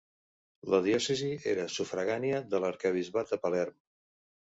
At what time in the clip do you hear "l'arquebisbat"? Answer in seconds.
2.65-3.35